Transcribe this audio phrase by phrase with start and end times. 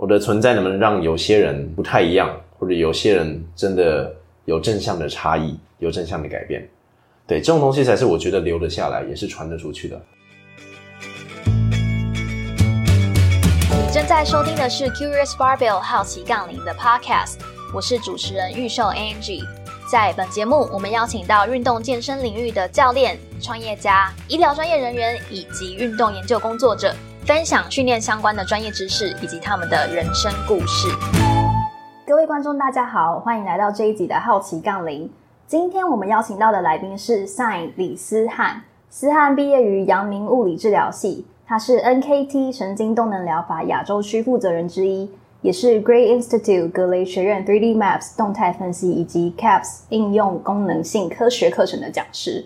[0.00, 4.10] 我的存在能不能让有些人不太一样，或者有些人真的
[4.46, 6.66] 有正向的差异，有正向的改变？
[7.26, 10.00] 对，这种东西才是我觉得留得下来，也是传得出去的。
[13.68, 17.34] 你正在收听的是 Curious Barbell 好奇杠铃的 Podcast，
[17.74, 19.44] 我是主持人预售 Angie。
[19.92, 26.90] 在本节目，我们邀请到运动健身领域的教练、创业家、医疗专业人员以及运动研究工作者。
[27.30, 30.88] 分享训练相关的专业知识以及他们的人生故事。
[32.04, 35.08] 各位观众，大家好，欢迎来到这一集的好奇杠铃。
[35.46, 38.62] 今天我们邀请到的来宾是 Sign 李思翰。
[38.88, 45.08] 思翰毕业于阳明物理治疗系，他是 NKT 神经动能疗法亚洲区负责人之一，
[45.40, 52.44] 也是 Great Institute 格雷学院 3D Maps 动态分析以及 CAPS 应用功能性科学课程的讲师。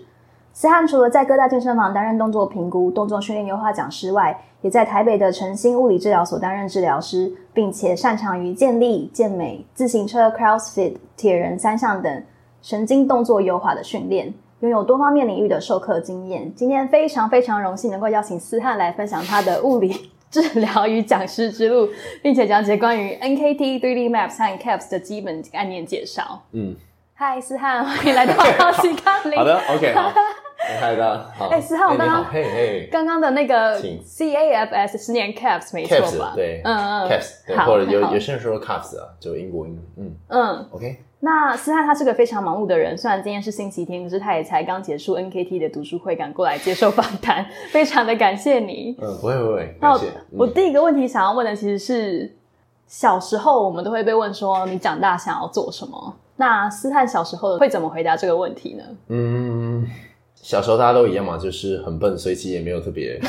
[0.55, 12.23] 思翰除了在各大健身房担任动作评估、动作训练优化讲师外，也在台北的诚心物理治疗所担任治疗师，并且擅长于健力、健美、自行车、CrossFit、铁人三项等
[12.61, 16.49] 神经动作优化的训练，拥有多方面领域的授课经验。
[16.55, 21.89] 今天非常非常荣幸能够邀请思翰来分享他的物理 治疗与讲师之路，
[22.23, 26.43] 并且讲解关于 NKT、3D Maps 和 CAPS 的基本概念介绍。
[26.53, 26.73] 嗯，
[27.13, 29.37] 嗨，思翰，欢迎来到 好奇康林。
[29.37, 30.13] 好的，OK，好。
[30.67, 31.47] 嗨，大家好。
[31.49, 36.33] 哎，思翰，我刚刚嘿嘿，刚刚的那个 C A F S 十年 caps 没错吧？
[36.35, 40.97] 对，嗯嗯，caps，或者有有些人说 caps 啊，就英国音，嗯嗯，OK。
[41.19, 48.97] 那思翰他是个非常忙碌的人，虽然今天是星期天，可是他也才刚结束 N K T 的读书会，赶过来接受访谈，非常的感谢你。
[48.99, 50.07] 嗯，不会不会，感谢。
[50.31, 52.35] 我第一个问题想要问的其实是，
[52.87, 56.15] 小时候我们都会被问说你长大想要做什么？
[56.37, 58.83] 那思翰小时候会怎么回答这个问题呢？
[59.09, 59.87] 嗯。
[60.45, 63.19] 小时候大家都一样嘛，就是很笨，所以其实也没有 特别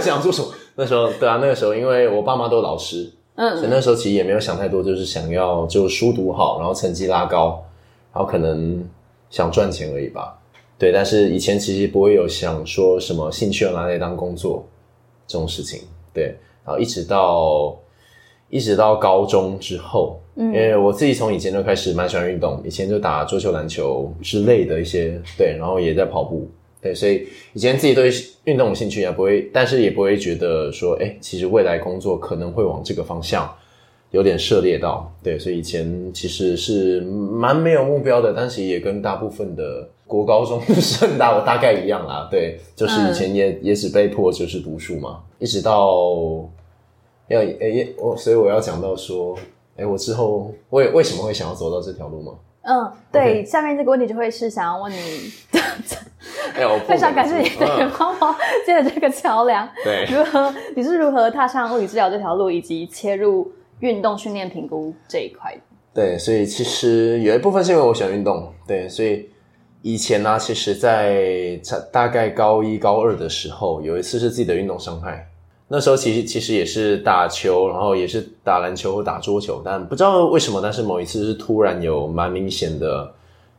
[0.00, 0.48] 想做什么。
[0.74, 7.64] 那时候，对啊，那个时候因为我爸妈都老师，嗯，所以那时候其实也没有想太多，就是想要就书读好，然后成绩拉高，
[8.12, 8.84] 然后可能
[9.30, 10.36] 想赚钱而已吧。
[10.76, 14.66] 对，但是以前其实不会有想说什么兴趣要拿来当工作
[15.28, 15.82] 这种事情。
[16.12, 17.78] 对，然后一直到。
[18.50, 26.48] 一直到高中之后，因为我自己从以前就开始蛮喜欢运动，以前就打桌球、篮球之类的一些，对，然后也在跑步，
[26.80, 28.10] 对，所以以前自己对
[28.44, 33.52] 运动有兴趣，也不会，但是也不会觉得说，哎，其实未来工作可能会往这个方向
[34.12, 46.48] 有点涉猎到，对，所以以前其实是蛮没有目标的，但是也跟大部分的国高中 生大我大概一样啦，对，就是以前也也只被迫就是读书嘛，一直到。
[47.28, 49.38] 要诶，我所以我要讲到说，
[49.76, 52.32] 哎，我之后为为什么会想要走到这条路吗？
[52.62, 54.96] 嗯，对，下面这个问题就会是想要问你，
[56.86, 57.66] 非常感谢你对
[57.98, 58.34] 帮忙
[58.66, 59.66] 建了这个桥梁。
[59.82, 63.50] 对，如何你是如何踏上物理治疗这条路，以及切入
[63.80, 65.56] 运动训练评估这一块？
[65.94, 69.28] 对，所以其实有一部分是因为我喜欢运动，对，所以
[69.80, 71.58] 以前呢，其实在
[71.90, 75.26] 大概高一高二的时候，有一次是自己的运动伤害。
[75.70, 83.12] 那时候其实其实也是打球，然后也是打篮球或打桌球，但不知道为什么，但是某一次是突然有蛮明显的，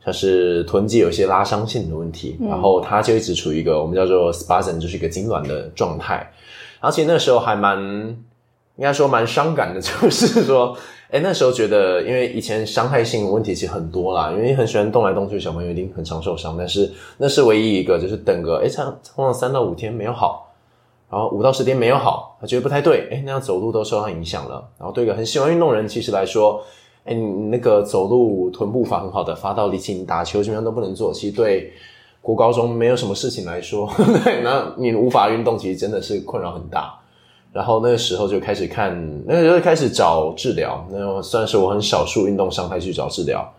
[0.04, 6.28] 像是臀肌有一些拉伤性的问题，然后他就一直处于一个我们叫做 spasm，就是一个痉挛的状态。
[6.80, 10.76] 而且那时候还蛮应该说蛮伤感的，就是说，
[11.12, 18.82] 哎，那时候觉得因为以前伤害性问题其实很多啦，因为很喜欢动来动去，小朋友一定很常受伤，但是那是唯一一个就是等个哎，差
[19.14, 20.49] 通常三到五天没有好。
[21.10, 24.64] 然后五到十天没有好，他觉得不太对，哎，那样走路都受到影响了。
[24.78, 26.62] 然后对一个很喜欢运动的人，其实来说，
[27.04, 31.12] 哎，你那个走路臀部法很好的，发到力气，打球基本上都不能做。
[31.12, 31.72] 其实对
[32.22, 33.92] 国高中没有什么事情来说，
[34.24, 36.94] 对，那你无法运动，其实真的是困扰很大。
[37.52, 38.94] 然后那个时候就开始看，
[39.26, 43.52] 那个时候开始找治疗，那算是我很少数运动伤害去找治疗。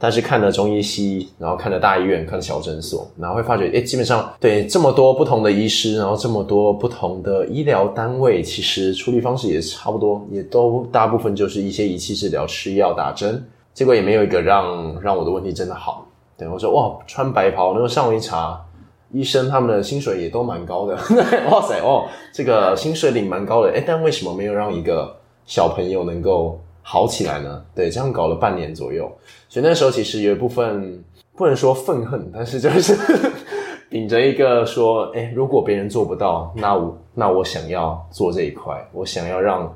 [0.00, 16.06] 但是看了中医西医，然后看了大医院，看了小诊所，然后会发觉，哎，基本上对这么多不同的医师，然后这么多不同的医疗单位，其实处理方式也差不多，也都大部分就是一些仪器治疗、吃药、打针，结果也没有一个让让我的问题真的好。
[16.36, 18.64] 对我说，哇，穿白袍，然后上网一查，
[19.10, 20.94] 医生他们的薪水也都蛮高的，
[21.50, 26.60] 哇塞，哦，这个薪水领蛮高的，哎，但为什么没有让一个小朋友能够？
[26.90, 27.62] 好起来呢？
[27.74, 29.12] 对，这样搞了半年左右，
[29.46, 31.04] 所以那时候其实有一部分
[31.36, 32.96] 不能说愤恨，但是就是
[33.92, 39.70] 顶着一个说，哎，如果别人做不到，那我那我想要做这一块，我想要让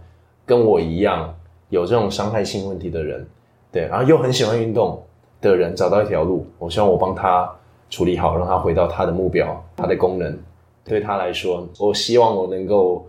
[0.47, 1.35] 跟我一样
[1.69, 3.27] 有这种伤害性问题的人，
[3.71, 4.99] 对，然后又很喜欢运动
[5.43, 7.47] 的人找到一条路，我希望我帮他
[7.91, 10.35] 处理好，让他回到他的目标，他的功能
[10.83, 13.07] 对他来说，我希望我能够。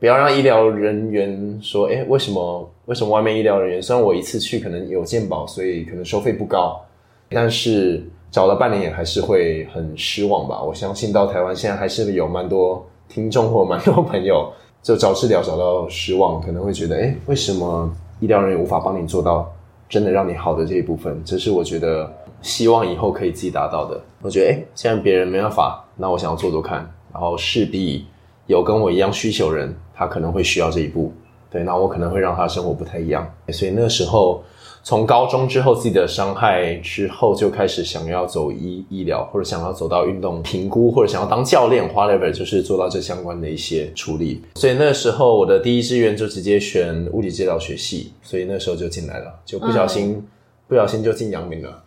[0.00, 6.80] 不要让医疗人员说，哎，为什么为什么外面医疗人员虽然我一次去可能有健保，所以可能收费不高，
[7.28, 10.62] 但是找了半年也还是会很失望吧。
[10.62, 14.50] 我相信到台湾现在还是有蛮多听众或蛮多朋友
[14.82, 19.52] 就找治疗找到失望，可能会觉得，哎，为什么医疗人员无法帮你做到
[19.86, 21.22] 真的让你好的这一部分？
[21.26, 22.10] 这是我觉得
[22.40, 24.00] 希望以后可以自己达到的。
[24.22, 28.06] 我觉得，哎，既然别人没办法，那我想要做做看，然后势必
[28.50, 31.12] 有跟我一样需求人，他可能会需要这一步，
[31.48, 33.32] 对，那我可能会让他生活不太一样。
[33.52, 34.42] 所以那时候
[34.82, 44.42] 从高中之后自己的伤害之后，就开始想要走医医疗，或者想要走到运动评估，或者想要当教练，whatever，就是做到这相关的一些处理。
[44.56, 50.26] 所以那时候我的第一志愿就直接选物理治疗学系，所以那时候就进来了，就不小心
[50.66, 51.84] 不小心就进阳明了。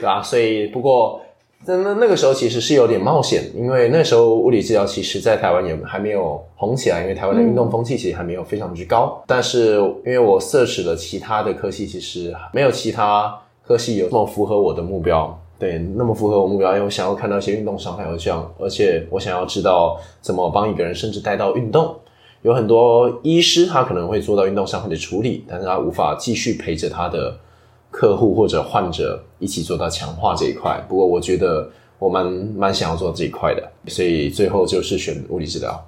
[0.00, 0.22] 对吧？
[0.22, 1.20] 所以不过，
[1.68, 9.22] 那那那个时候其实是有点冒险，因为那时候物理治疗其实在台湾也还没有红起来，因为台湾的运动风气其实还没有非常之高。
[9.26, 21.94] 但是因为我 search 了其他的科系，其实没有其他科系有那么符合我的目标，对，那么符合我目标，因为我想要看到一些运动伤害，而这样，而且我想要知道怎么帮一个人，甚至带到运动。
[22.40, 27.36] 有很多医师他可能会做到运动伤害的处理，但是他无法继续陪着他的。
[27.90, 31.68] 客户或者患者一起做到强化这一块，不过我觉得
[31.98, 35.84] 我蛮蛮想要做这一块的，所以最后就是选物理治疗。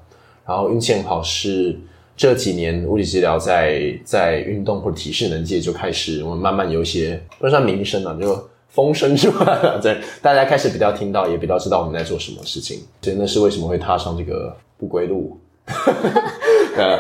[0.47, 1.79] 然后运气很好，是
[2.17, 12.81] 这几年物理治疗在在运动或者体适能界就开始，我们慢慢有一些不算名声了，就风声出来了，对，大家开始比较听到，也比较知道我们在做什么事情。
[13.03, 15.39] 所以那是为什么会踏上这个不归路，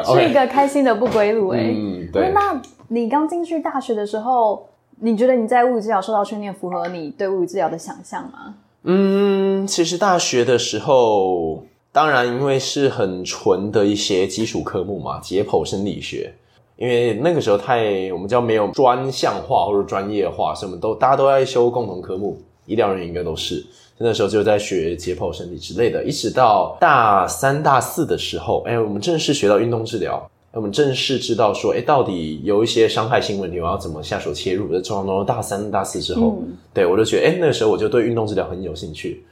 [0.05, 1.73] 是一个开心的不归路哎。
[1.75, 2.31] 嗯，对。
[2.33, 4.69] 那你刚进去大学的时候？
[5.01, 8.55] 你觉得你在物理治疗受到训练符合你对物理治疗的想象吗？
[8.85, 16.33] 嗯，其实大学的时候，当然因为是很纯的一些基础科目嘛，解剖生理学。
[16.77, 23.63] 因为那个时候太我们叫没有专项化或者专业化，所以我们都大家都在修共同科目，医疗人员应该都是
[23.99, 26.03] 那时候就在学解剖生理之类的。
[26.03, 30.27] 一直到大三大四的时候，哎，我们正式学到运动治疗。
[30.53, 34.73] 我们正式知道说，哎，到底有一些伤害性问题，我要怎么下手切入？
[34.73, 36.43] 在从从大三、大四之后，
[36.75, 39.25] 对我就觉得，哎，那个时候我就对运动治疗很有兴趣。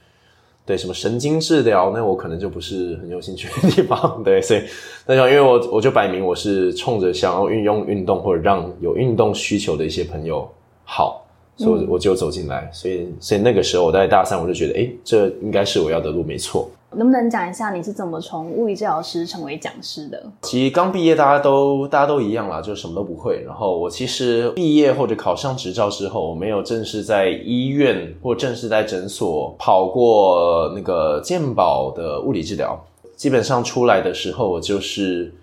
[0.65, 4.23] 对什么神经治疗，那我可能就不是很有兴趣的 地方。
[4.23, 4.63] 对，所以
[5.07, 10.47] 那时候因为我我就摆明我是冲着想要运用运动或者让有运动需求的一些朋友
[10.85, 11.27] 好，
[11.57, 12.71] 所以我就走进来。
[12.71, 16.71] 所以所以那个时候我在大三，我就觉得，哎，这应该是我要的路，没错。
[16.95, 20.23] 能不能讲一下你是怎么从物理治疗师成为讲师的？
[20.43, 23.43] 其实刚毕业，大家都大家都一样啦，就什么都不会。
[23.45, 32.79] 然后我其实毕业或者考上执照之后，我没有正式在医院或正式在诊所跑过那个健保的物理治疗。
[33.17, 35.35] 基本上出来的时候，我就是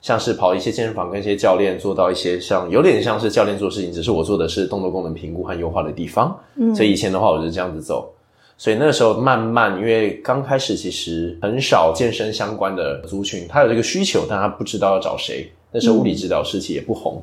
[0.00, 6.36] 像是跑一些健身房，跟一些教练做到一些像有点像是教练做事情，只是我做的是动作功能评估和优化的地方。
[6.56, 8.12] 嗯，所以以前的话，我是这样子走。
[8.62, 15.50] 所以那时候慢慢，因为刚开始其实很少健身相关的族群，他有这个需求，但他不知道要找谁。
[15.72, 17.20] 那时候物理治疗师其实也不红，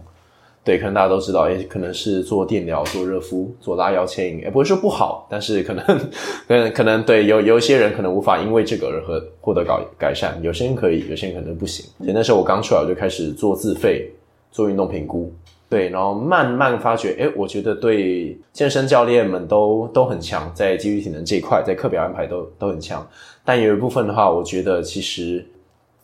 [0.66, 5.86] 对，可能大家都知道，哎，可能是做电疗、做热敷、做拉腰牵引，也不会说不好，但是可能，
[6.46, 11.86] 可能可能对有有一些人可能无法因为这个而和获得改改善，有些人可以，有些人可能不行。
[12.00, 14.12] 所以那时候我刚出来，我就开始做自费
[14.52, 15.34] 做运动评估。
[15.70, 23.08] 对，然后慢慢发觉，哎，我觉得对健身教练们都都很强，在肌力体能这一块，在课表安排都都很强。
[23.46, 25.46] 但有一部分的话，我觉得其实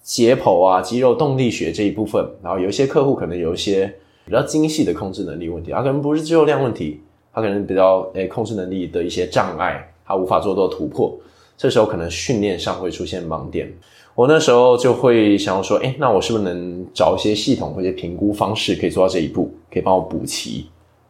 [0.03, 3.91] 解剖啊、肌肉动力学这一部分，然后有一些客户可能有一些
[4.23, 7.01] 比较精细的控制能力问题，他可能不是肌肉量问题，
[7.33, 11.17] 他可能比较诶控制能力的一些障碍，他无法做到突破。
[11.57, 13.73] 这时候可能训练上会出现盲点。
[14.15, 20.67] 我那时候就会想要说，哎，那我是不是能找一些系统或者评估方式，可以做到这一步，可以帮我补齐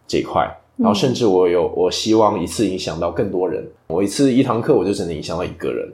[0.08, 0.42] 这一块？
[0.76, 3.64] 然后甚至我有，我希望一次影响到更多人。
[3.88, 5.88] 我一次一堂课，我就只能影响到一个人。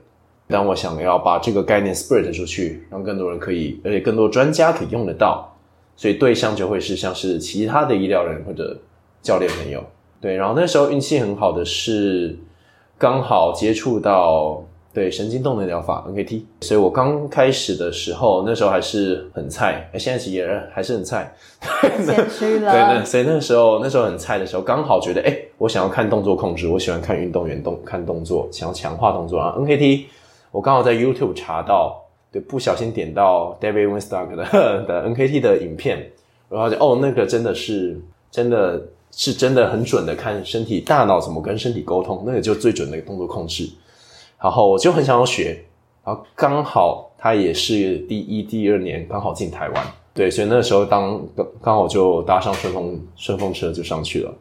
[0.47, 5.53] 但我想要把这个概念 spread 出去，让更多人可以，而且更多专家可以用得到。
[5.97, 8.79] 所以对象就会是像是其他的医疗人或者
[9.21, 9.83] 教练朋友。
[10.21, 12.39] 对，然后那时候运气很好的是，
[12.97, 14.63] 刚好接触到。
[14.93, 21.33] 对神经动能疗法 NKT，所以我刚开始的时候，那时候还是很菜，现在其实也还是很菜。
[21.61, 22.71] 谦虚了。
[22.99, 29.55] 对，所以那个时候，那时候很菜的时候，刚好觉得，哎，我想要看动作控制，我喜欢看运动员动看动作，想要强化动作啊。
[29.57, 30.05] NKT，
[30.51, 34.43] 我刚好在 YouTube 查到，对，不小心点到 David Winstock 的
[34.85, 36.11] 的 NKT 的影片，
[36.49, 37.97] 然后就哦，那个真的是
[38.29, 38.81] 真的
[39.13, 43.69] 是真的很准的，看身体大脑怎么跟身体沟通，那个就最准的动作控制。
[44.41, 45.63] 然后我就很想要学，
[46.03, 54.33] 然后刚好他也是第一、第二年刚好进台湾，对，所以那时候当刚刚好就搭上顺风顺风车就上去了，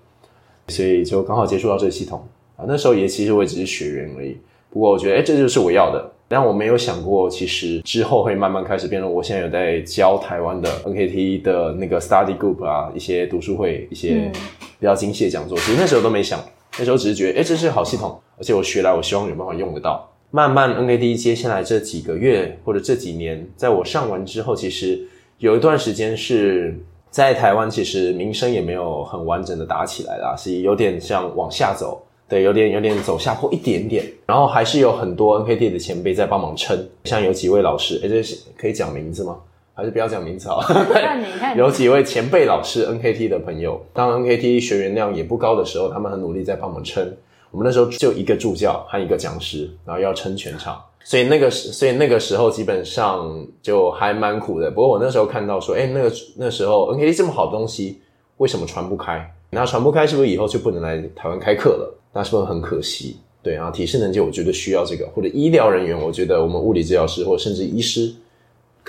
[0.69, 2.27] 所以就刚好接触到这个系统
[2.57, 2.65] 啊。
[2.67, 4.37] 那时候也其实我也只是学员而已，
[4.71, 6.11] 不过我觉得哎，这就是我要的。
[6.33, 14.31] 但我没有想过，其实之后会慢慢开始变成我现在有在教台湾的 NKT 的那个 study group 啊，一些读书会，一些
[14.79, 15.59] 比较精细的讲座。
[15.59, 16.39] 其实那时候都没想，
[16.81, 20.11] 那时候只是觉得，哎，这是好系统，而且我学来，我希望有办法用得到。
[20.31, 24.99] 慢慢，N K D 接下来这几个月或者这几年，在我上完之后，其实
[25.37, 26.75] 有一段时间是
[27.11, 32.03] 在台湾，其实名声也没有很完整的打起来啦，是有点像往下走。
[32.27, 39.37] 对，有点有点走下坡一点点，然后还是有很多 N K D 的前辈在帮忙撑，像有几位老师，哎，这是可以讲名字吗？
[39.81, 40.61] 还是不要讲名字啊？
[41.57, 47.03] 有几位前辈老师 NKT 的朋友，当 NKT 学员量也不高的时候，他们很努力在帮我们撑。
[47.51, 54.71] 我们那时候就一个助教和一个讲师，然后要撑全场，所以那个时，所以那个时候基本上就还蛮苦的。
[54.71, 58.03] 不过我那时候看到说，哎，那个那时候 NKT 这么好的东西，
[58.37, 59.27] 为什么传不开？
[59.49, 61.99] 那传不开，是不是以后就不能来台湾开课了？
[62.13, 63.17] 那是不是很可惜？
[63.43, 68.13] 对啊，体适能界我觉得需要这个，或者医疗人员，我觉得我们物理治疗师或甚至医师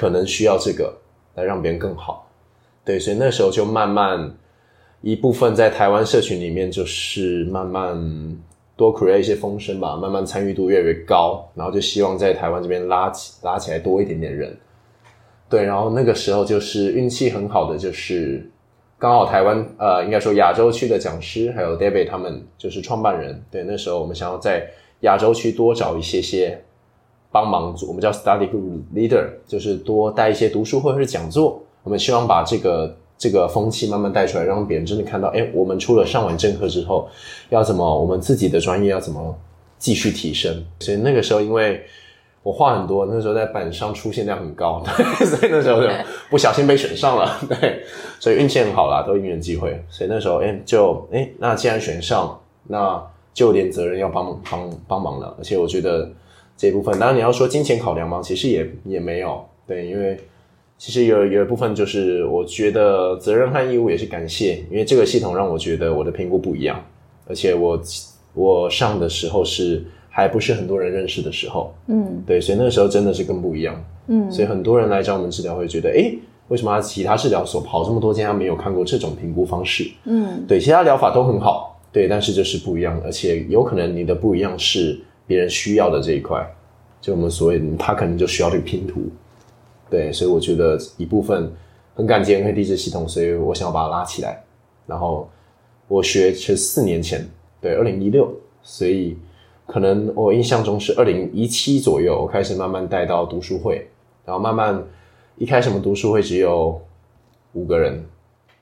[0.02, 0.92] 可能需要这个
[1.36, 2.28] 来让别人更好。
[2.84, 4.36] 对，所以那时候就慢慢
[5.02, 7.96] 一部分在台湾社群里面，就是慢慢
[8.76, 14.58] 多 create 一些风声吧，慢慢参与度越来越高，然后就希望在台湾这边拉起拉起来多一点点人。
[15.48, 18.50] 对，然后那个时候就是运气很好的就是。
[18.98, 23.44] 刚好台湾呃，应该说亚洲区的讲师还有 David 他们就是创办人。
[23.50, 26.64] 对，那时候我们想要在亚洲区多找一些些
[27.32, 31.62] 帮忙组，我们叫 Study Group Leader，就是多带一些读书或者是讲座。
[31.84, 37.08] 我们希望把这个这个风气慢慢带出来，让别人真的看到，哎，我们除了上完正课之后，
[37.50, 39.36] 要怎么我们自己的专业要怎么
[39.78, 40.64] 继续提升。
[40.80, 41.82] 所以那个时候因为。
[42.44, 45.88] 我话很多，那时候在板上出现量很高，对， 所以那时候就
[46.28, 47.84] 不小心被选上了， 对，
[48.20, 53.00] 所以运气很好啦，都因缘机会，所以那时候哎就哎，那既然选上，那
[53.32, 56.10] 就有点责任要帮帮帮忙了，而且我觉得
[56.62, 58.22] 这一部分，当然你要说金钱考量吗？
[58.24, 60.16] 其实也也没有，对，因为
[60.78, 66.80] 其实有有一部分就是我觉得责任和义务也是感谢，因为这个系统让我觉得我的评估不一样，
[67.26, 67.82] 而且我
[68.36, 69.84] 我上的时候是。
[70.14, 76.14] 还不是很多人认识的时候，嗯，对，所以那个时候真的是更不一样，嗯，所以很多人来找我们治疗，会觉得，哎，
[76.50, 79.90] 为什么其他治疗所跑这么多间，他没有看过这种评估方式？
[80.04, 85.00] 嗯，对，其他疗法都很好，对，但是就是不一样，而且有可能你的不一样是
[85.32, 86.46] 别人需要的这一块，
[87.00, 89.10] 就我们所谓他可能就需要这个拼图，
[89.90, 91.50] 对，所以我觉得一部分
[91.96, 94.44] 很感激 NKT 这系统，所以我想要把它拉起来，
[94.86, 95.30] 然后
[95.88, 97.26] 我学是四年前，
[97.62, 98.30] 对，二零一六，
[98.62, 99.18] 所以。
[99.68, 103.88] 可能我印象中是二零一七左右，我开始慢慢带到读书会，
[104.26, 104.84] 然后慢慢
[105.38, 106.82] 一开始我们读书会只有
[107.54, 108.04] 五个人，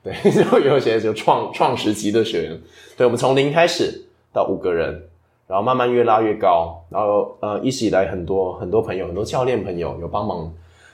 [0.04, 2.60] 对， 然后有些就创创始级的学员，
[2.96, 5.02] 对，我们从零开始到五个人，
[5.50, 10.48] 然后慢慢越拉越高，然后呃一直以来很多很多朋友，很多教练朋友有帮忙，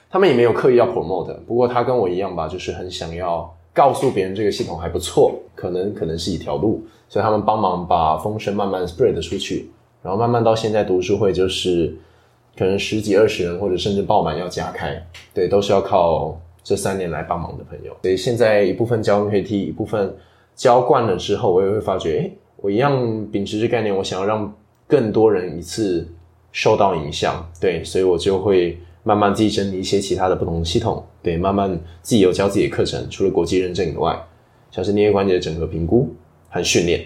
[0.09, 9.69] 他们也没有刻意要 promote，不过他跟我一样吧，就是很想要告诉别人这个系统还不错，可能可能是一条路，所以他们帮忙把风声慢慢 spread 出去。
[10.01, 11.93] 然后慢慢到现在读书会就是
[12.57, 14.99] 可能十几二十人或者甚至爆满要加开，
[15.33, 17.95] 对，都是要靠这三年来帮忙的朋友。
[18.01, 20.15] 所以现在一部分教 NKT，一部分
[20.55, 24.53] 教惯了之后，我也会发觉，哎，我一样秉持这概念，我想要让
[24.87, 26.07] 更多人一次
[26.51, 31.69] 受到影响，对，所以我就会慢慢自己整理一些其他的不同的系统，对，慢慢
[32.01, 34.17] 自己有教自己的课程，除了国际认证以外，
[34.71, 36.13] 像是颞关节整合评估
[36.49, 37.03] 和训练。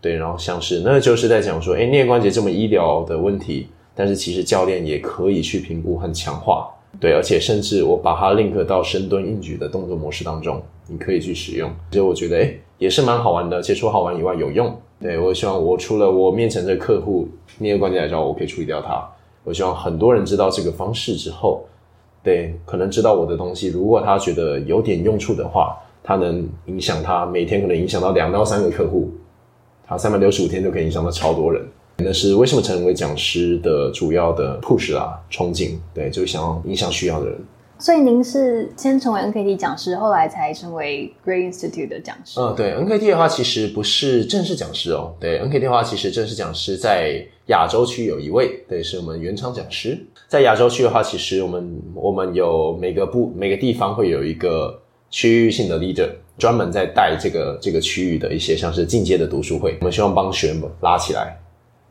[0.00, 6.68] 对，然后像是那就是在讲说，哎，颞关节这么医疗的问题，但是其实教练也可以去评估和强化。
[6.98, 11.70] 对，而且甚至我把它 link 到深蹲硬举的动作模式当中，你可以去使用。
[11.92, 13.62] 所以我觉得，哎，也是蛮好玩的。
[13.62, 14.76] 且除好玩以外有用。
[15.00, 17.26] 对我希望我除了我面前的客户
[17.58, 19.02] 那个关节来找我，可以处理掉它。
[19.44, 21.64] 我希望很多人知道这个方式之后，
[22.22, 29.10] 对，可能知道我的东西，如果他觉得有点用处的话，他能影响他每天可能影响到两到三个客户。
[29.86, 31.66] 他，三百六十五天就可以影响到超多人，
[32.04, 37.38] 那是为什么成为讲师的主要的 push 啊，憧憬，对，就是想要影响需要的人。
[37.78, 42.38] 所以您是先成为 NKT 讲师，后来才成为 Great Institute 的讲师。
[42.38, 49.98] 嗯，对，NKT 的话其实不是正式讲师哦，对，NKT 的话其实正式讲师在亚洲区有一位，对，是我们原厂讲师。
[50.28, 54.78] 在亚洲区的话，其实我们我们有每个部每个地方会有一个
[55.10, 56.08] 区域性的 leader。
[56.38, 61.38] 专门在带这个这个区域的一些像是进阶的读书会，我们希望帮学员拉起来。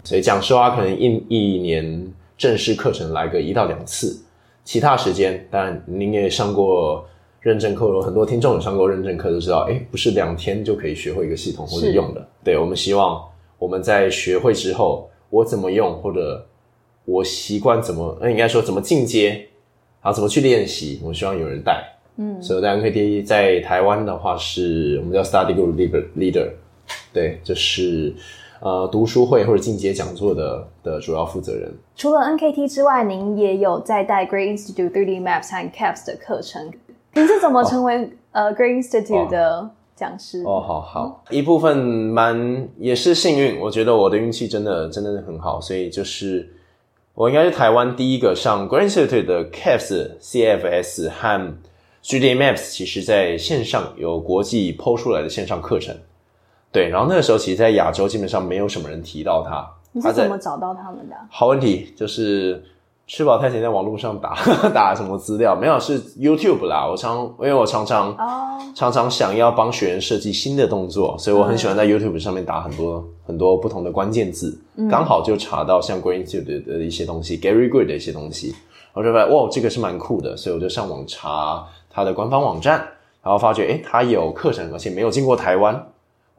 [0.10, 4.20] 所以讲师的话，可能一一年正式课程来个一到两次，
[4.64, 7.08] 其他时间，当然您也上过
[7.42, 12.28] 认证课，有很多听众有上过认证课都知道，哎，不是两天就可以学会一个系统或者用的。
[12.44, 13.24] 对我们希望
[13.60, 16.44] 我们在学会之后，我怎么用或者
[17.06, 19.30] 我习惯怎么，那应该说怎么进阶，
[20.02, 21.88] 然后怎么去练习，我希望有人带。
[22.18, 26.50] 嗯，所以在 NKT 在台湾的话是我们叫 Study Group Leader Leader，
[27.14, 28.12] 对，就是
[28.62, 31.72] 呃读书会或者进阶讲座的的主要负责人。
[31.96, 36.72] 除了 NKT 之外，您也有在带 Great Institute 3D Maps 和 CAPS 的课程。
[37.14, 40.44] 您是怎么成为、呃 Great Institute 的讲师？
[40.44, 46.54] 哦，好好，一部分蛮也是幸运，我觉得我的运气真的真的是很好，所以就是
[47.16, 51.58] 我应该是台湾第一个上 Grand Institute 的 CAPS、CFS 和
[52.04, 55.96] 3D Maps，其实在线上有国际抛出来的线上课程。
[56.72, 59.68] 对，然后那个时候其实，在亚洲基本上没有什么人提到他。
[59.92, 61.22] 你是怎么找到他们的啊？
[61.32, 62.64] 好问题，就是
[63.08, 64.36] 吃饱太闲在网络上打
[64.72, 66.88] 打什么资料，没有是 YouTube 啦。
[66.88, 78.54] 我常因为我常常哦，常常想要帮学员设计新的动作，所以我很喜欢在 YouTube 上面打很多很多不同的关键字，刚好就查到像 Green Institute 的一些东西，Gary Good 的一些东西，
[78.94, 82.78] 我就发现哇，这个是蛮酷的，所以我就上网查他的官方网站，
[83.24, 85.84] 然后发觉诶，他有课程，而且没有进过台湾。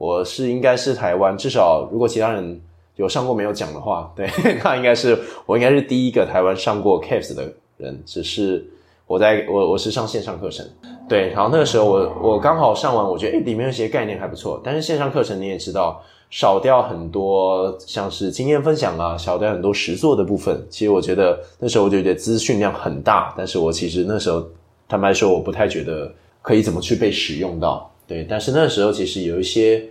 [0.00, 2.58] 我是应该是台湾，至少如果其他人
[2.96, 4.26] 有上过没有讲的话，对，
[4.64, 8.64] 那应该是我应该是第一个台湾上过 CAPS 的人，只是
[9.06, 10.66] 我在我我是上线上课程，
[11.06, 20.66] 对，然后那个时候我我刚好上完，我觉得诶里面有些概念还不错，但是线上课程你也知道少掉很多像是经验分享啊，少掉很多实作的部分。
[20.70, 24.42] 其实我觉得那时候我就觉得资讯量很大，但是我其实那时候
[24.88, 27.89] 坦白说我不太觉得可以怎么去被使用到。
[28.10, 29.84] 对，但是那时候其实有一些，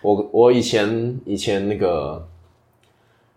[0.00, 2.26] 我我以前以前那个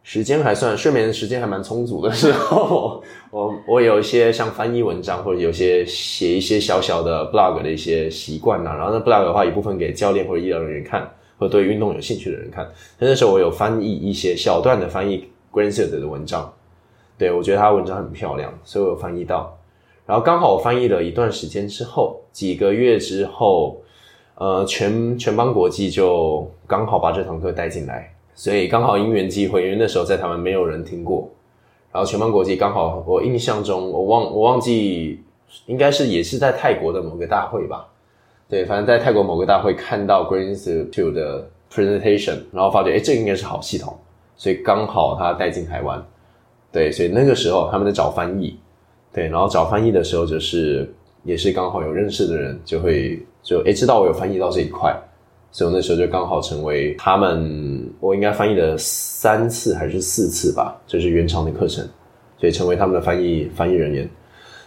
[0.03, 11.05] 时间还算睡眠时间还蛮充足的时候， 我我有一些像翻译文章或者有些写一些小小的 blog 的一些习惯呐、然后那 blog 的话一部分给教练或者医疗人员看，
[11.37, 12.65] 或对运动有兴趣的人看。
[12.97, 16.53] 但那时候我有翻译一些小段的翻译 Grandset 的文章，
[17.17, 19.59] 对我觉得他文章很漂亮，所以我有翻译到。
[20.05, 23.81] 然后刚好我翻译了一段时间之后，几个月之后，
[24.37, 31.29] 呃，全全邦国际就刚好把这堂课带进来，所以刚好因缘际会，因为那时候在台湾没有人听过，
[31.91, 35.21] 然后全邦国际刚好我印象中我忘我忘记
[35.67, 37.87] 应该是也是在泰国的某个大会吧，
[38.49, 43.97] 对，反正在泰国某个大会看到 Green Institute 的 presentation，然后发觉哎这应该是好系统，
[44.35, 46.05] 所以刚好他带进台湾，
[46.73, 48.59] 对，所以那个时候他们在找翻译，
[49.13, 50.93] 对，然后找翻译的时候就是
[51.23, 54.91] 也是刚好有认识的人就会就诶知道我有翻译到这一块，
[55.51, 61.87] 所以我那时候就刚好成为他们我应该翻译了三次还是四次吧，就是原厂的课程，
[62.39, 64.09] 所以成为他们的翻译翻译人员。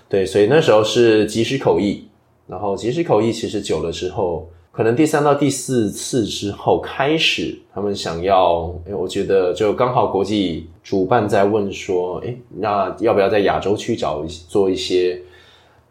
[0.09, 2.07] 对，所以那时候是即时口译，
[2.47, 15.21] 然后即时口译其实久了之后，可能第三到第四次之后开始，他们想要，诶我觉得就刚好国际主办在问说，诶，那要不要在亚洲区找做一些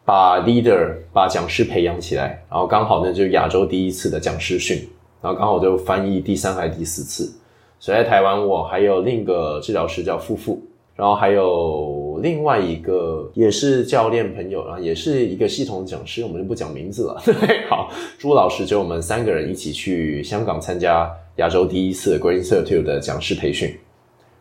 [0.07, 4.77] 把 leader 把讲师培养起来，然后刚好呢就是亚洲第一次的讲师训，
[5.21, 7.29] 然后刚好就翻译第三还是第四次，
[7.77, 10.61] 所以在台湾我还有另一个治疗师叫夫妇，
[10.95, 17.21] 然后还有另外一个也是教练朋友，然后也是一个系统讲师，我们就不讲名字了。
[17.27, 23.77] 对，好，朱老师就我们三个人一起去香港参加亚洲第一次 Green Certitude 的讲师培训，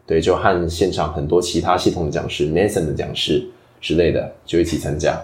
[0.07, 3.45] 对，就和现场很多其他系统的讲师、Nathan 的讲师
[3.81, 5.21] 之类的就一起参加。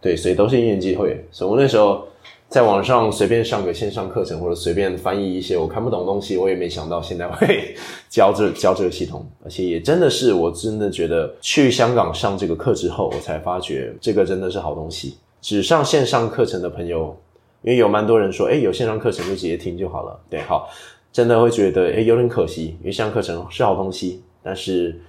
[0.00, 1.24] 对，所以都是因缘机会。
[1.30, 2.06] 所以我那时候
[2.48, 7.74] 在网上随便上个线上课程，或者随便翻译一些我看不懂的东西，我也没想到现在会
[8.08, 15.16] 教这教这个系统，而且也真的是我真的觉得去香港上这个课之后，我才发觉这个真的是好东西。
[15.40, 17.16] 只上线上课程的朋友，
[17.62, 20.18] 因为有蛮多人说，哎，有线上课程就直接听就好了。
[20.28, 20.68] 对，好，
[21.12, 25.00] 真的会觉得，哎，有点可惜，因为线上课程是好东西，但是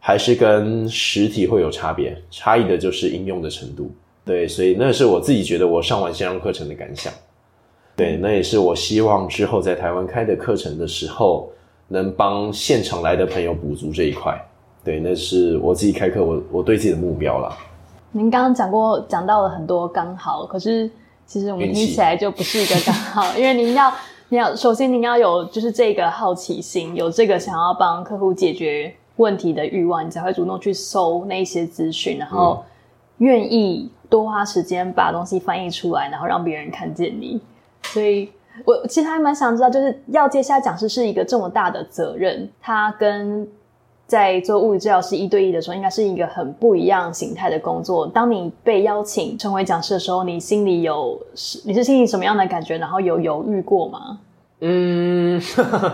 [0.00, 3.90] 还是跟实体会有差别，差异的就是应用的程度。
[4.28, 7.10] 对，所以那是我自己觉得我上完线上课程的感想。
[7.96, 11.48] 对，那也是我希望之后在台湾开的课程的时候，
[11.88, 14.38] 能帮现场来的朋友补足这一块。
[14.84, 17.56] 对，那是我自己开课，我我对自己的目标啦。
[18.12, 20.90] 您刚刚讲过，讲到了很多刚好，可是
[21.24, 23.90] 其实我们听起来就不是一个刚好， 因为您要，
[24.28, 32.62] 你要首先您要有就是这个好奇心，有这个想要帮客户解决问题的欲望，你才会主动去搜那一些资讯，然后
[33.18, 37.40] 愿意多花时间把东西翻译出来，然后让别人看见你。
[37.84, 38.30] 所以
[38.64, 43.46] 我其实还蛮想知道，就是要接下讲师是一个这么大的责任，他跟
[44.06, 48.06] 在做物理治疗师一对一的时候，应该是一个很不一样形态的工作。
[48.06, 51.20] 当你被邀请成为讲师的时候，你心里有
[51.64, 52.78] 你是心里什么样的感觉？
[52.78, 54.18] 然后有犹豫过吗？
[54.60, 55.40] 嗯，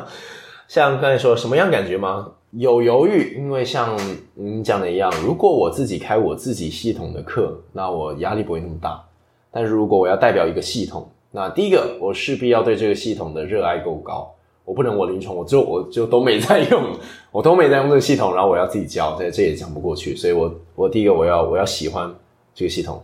[0.68, 2.28] 像刚才说什么样感觉吗？
[2.56, 3.98] 有犹豫，因为像
[4.34, 9.04] 您讲的一样，如果我自己开我自己系统的课，那我压力不会那么大。
[9.50, 14.30] 但是如果我要代表一个系统，那第一个我势必要对这个系统的热爱够高。
[14.64, 16.82] 我不能我临床我就我就都没在用，
[17.30, 20.16] 我都没在用这个系统，然后我要自己教，这这也讲不过去。
[20.16, 22.10] 所以我我第一个我要我要喜欢
[22.54, 23.02] 这个系统，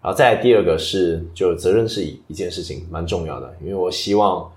[0.00, 4.50] 然后再第二个是就责任是一一件事情蛮重要的，因为我希望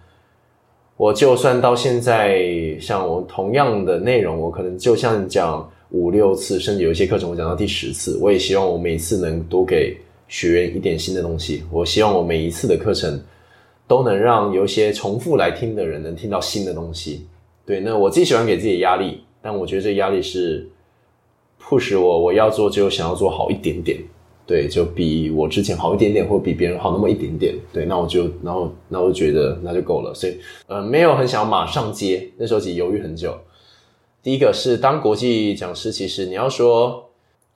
[0.99, 2.43] 我就算到现在
[2.77, 9.95] 像我同样的内容，我可能就像讲五六次，甚至有一些课程我讲到第十次，我也希望我每次能多给
[10.27, 11.63] 学员一点新的东西。
[11.71, 13.17] 我希望我每一次的课程。
[13.89, 17.25] 都能让有一些重复来听的人能听到新的东西，
[17.65, 17.79] 对。
[17.79, 20.69] 那我自己喜欢给自己压力，但我觉得这压力是
[21.57, 23.97] 迫使我，我要做就想要做好一点点，
[24.49, 27.85] 对，就比我之前好一点点，或比别人好那么一点点，对。
[27.85, 33.38] 那我就，然后，那我就觉得那就够了，所以，呃，没有很想马上接，那时候其实犹豫很久。
[34.23, 37.12] 第一个是当国际讲师，其实你要说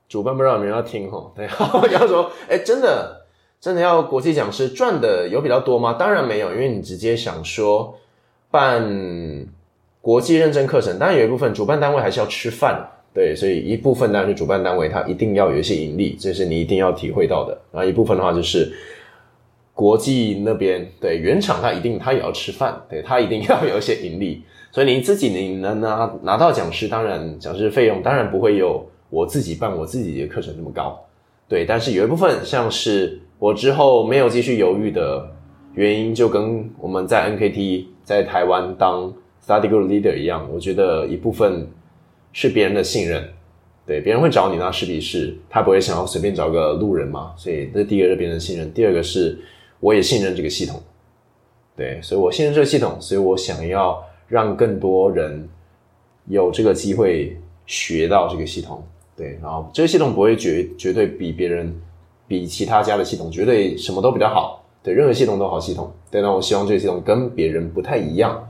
[0.08, 1.48] 主办不知道有没有要听哈，对，
[1.90, 3.24] 你要说，哎，真的。
[3.64, 5.94] 真的要国际讲师赚的有比较多吗？
[5.94, 7.98] 当然没有，因为你直接想说
[8.52, 9.48] 办
[10.02, 17.58] 国际认证课程，当然有一部分主办单位还是要吃饭，对，所以一部分当然是主办单位，它一定要有一些盈利，这是你一定要体会到的。
[17.72, 18.72] 然后一部分的话就是
[19.74, 31.00] 国际那边，对原厂它一定它也要吃饭，对，它一定要有一些盈利，所以你自己你能拿拿到讲师，当然讲师费用当然不会有我自己办我自己的课程那么高，
[31.48, 33.20] 对，但是有一部分像是。
[33.40, 35.30] 我之后没有继续犹豫的
[35.74, 39.14] 原因，就跟我们在 NKT 在台湾当
[39.46, 41.68] study group leader 一样，我觉得一部分
[42.34, 43.26] 是别人的信任，
[43.86, 49.40] 对，别人会找你那势必是他不会想要随便找个路人嘛，所以这第一个是别人的信任，第二个是
[49.80, 50.84] 我也信任这个系统，
[51.78, 55.48] 对，所以我信任这个系统，所以我想要让更多人
[56.28, 58.84] 有这个机会学到这个系统，
[59.16, 61.74] 对，然后这个系统不会绝绝对比别人。
[62.26, 65.94] 比其他家的系统绝对什么都比较好，对，任何系统都好系统。
[66.10, 68.42] 对，那我希望这个系统跟别人不太一样，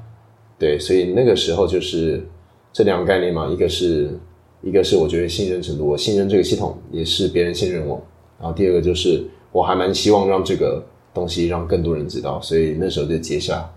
[0.60, 2.24] 对，所以那个时候就是
[2.74, 4.20] 这两个概念嘛，一个是
[4.62, 8.02] 一个是我觉得信任程度，我信任这个系统，也是别人信任我。
[8.38, 10.84] 然后第二个就是我还蛮希望让这个
[11.14, 13.72] 东西让更多人知道，所以那时候就接下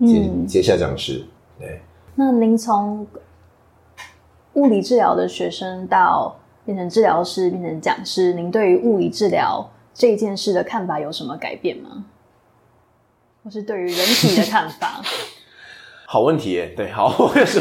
[0.00, 1.22] 接接下讲师。
[1.60, 1.80] 对，
[2.16, 3.06] 那您从
[4.54, 6.36] 物理治疗的学生到。
[6.66, 12.06] 变成治疗师，变成讲师，您对于物理治疗这件事的看法有什么改变吗？
[13.44, 15.02] 或是对于人体的看法？
[16.14, 17.60] 好问题，对，好， 我跟你说，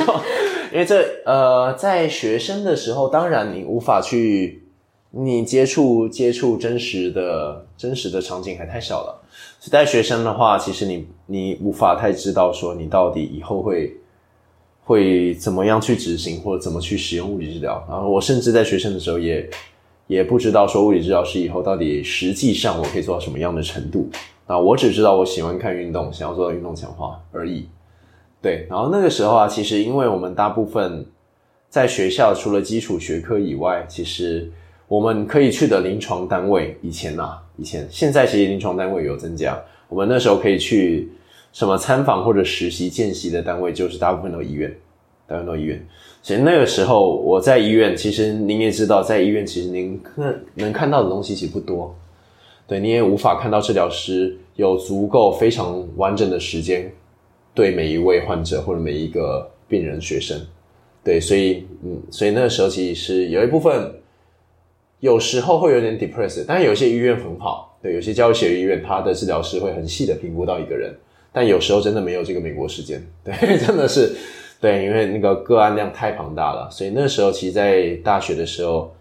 [0.71, 4.61] 因为这呃，在学生的时候，当然你无法去
[5.09, 9.23] 你接触接触真实的真实的场景还太少了。
[9.59, 13.91] 在学生的话，其实你你无法太知道说你到底以后会。
[14.85, 17.83] 会怎么样去执行，或者怎么去使用物理治疗？
[17.89, 19.49] 然后我甚至在学生的时候也
[20.07, 24.09] 也不知道说物理治疗师以后到底实际上我可以做到什么样的程度
[24.45, 24.59] 啊！
[24.59, 27.65] 我只知道我喜欢看运动，想要做到运动强化而已。
[28.43, 31.03] 对，然后那个时候啊，其实因为我们大部分
[31.67, 34.51] 在学校除了基础学科以外，其实
[34.87, 41.09] 我们可以去的临床单位，以前呐，以前现在其实临床单位有增加，我们那时候可以去。
[41.53, 44.75] 什么参访或者实习见习的单位，就是大部分都医院，
[45.27, 45.79] 大部分都医院。
[46.23, 51.95] 所以那个时候我在医院，其实您也知道，在医院其实您看能看到的东西其实不多，
[52.65, 56.91] 对，你也无法看到治疗师有足够非常完整的时间
[57.53, 60.39] 对每一位患者或者每一个病人学生，
[61.03, 63.93] 对，所以嗯，所以那个时候其实是有一部分
[64.99, 70.93] 有时候会有点 depressed，但有些医院很好，对，有些教育学医院，他的治疗师会很细的评估到一个人。
[71.35, 74.15] 但有时候真的没有这个美国时间，对， 真的是，
[74.61, 78.93] 对，因为那个个案量太庞大了，所以那时候其实，在大学的时候，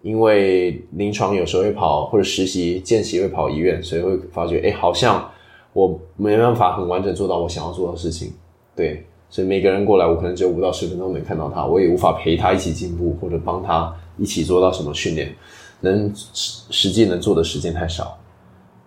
[0.00, 5.28] 因为临床有时候会跑或者实习见习会跑医院，所以会发觉，哎，好像
[5.76, 8.32] 我没办法很完整做到我想要做的事情，
[8.74, 15.36] 对，所以每个人过来，我可能只有五到十分钟能看到他，我也无法陪他一起进步或者帮他一起做到什么训练，
[15.82, 18.16] 能实际能做的时间太少。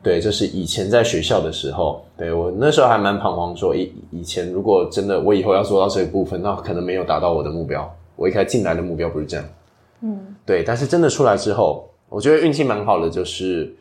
[0.02, 7.88] 对，这是以前在学校的时候，对我那时候还蛮彷徨，说以以前如果真的我以后要做到这一部分，那可能没有达到我的目标。
[8.16, 9.46] 我一开始进来的目标不是这样，
[10.02, 10.64] 嗯，对。
[10.64, 13.72] 但是真的出来之后，我觉得运气蛮好的，就是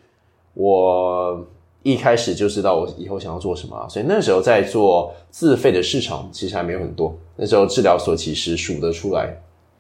[0.52, 1.42] 我
[1.82, 7.16] 一开始就知道我以后想要做什么，所以那时候在做自费的市场其实还没有很多。
[7.36, 9.34] 那时候治疗所其实数得出来，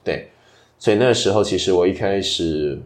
[0.04, 0.28] 对，
[0.78, 2.80] 所以那时候其实我一开始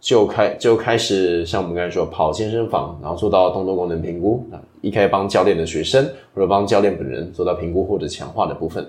[0.00, 8.88] 就开就开始像我们刚才说跑健身房，然后做到动作功能评估啊，一开帮教练的学生或者帮教练本人做到评估或者强化的部分。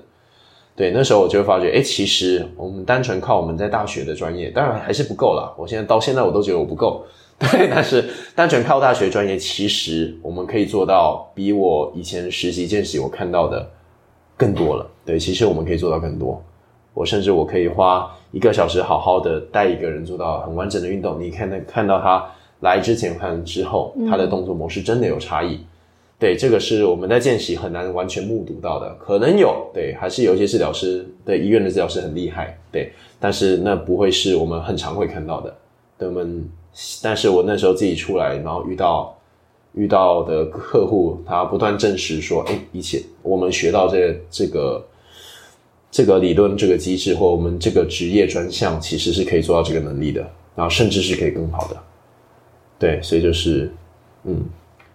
[0.75, 5.51] 对，那时候我就会发觉，哎，其实我们单纯靠我们在大学的专业，当然还是不够啦。
[5.57, 7.03] 我现在到现在我都觉得我不够。
[7.52, 13.69] 对，但是单纯靠大学专业，其实我们可以做到比我以前实习见习我看到的
[14.36, 14.89] 更多了。
[15.06, 16.43] 对，其实我们可以做到更多。
[16.95, 21.21] 我甚至我可以花一个小时好好的带一个人做到很完整的运动。
[21.21, 22.26] 你看，那看到他
[22.62, 25.60] 来之前看之后，他的动作模式真的有差异。
[26.17, 35.56] 对，这个是我们在见习很难完全目睹到的，可能有，对，还是有一些治疗师对医院的治疗师很厉害，对，但是那不会是我们很常会看到的。
[36.00, 36.50] 对我们。
[37.01, 39.17] 但是我那时候自己出来，然后遇到
[39.73, 44.87] 遇到的客户，他不断证实说：“哎，一切我们学到这个这个
[45.89, 50.21] 这个理论、这个机制，或我们这个职业专项，其实是可以做到这个能力的，
[50.55, 51.77] 然后甚至是可以更好的。”
[52.77, 53.71] 对，所以就是
[54.23, 54.45] 嗯，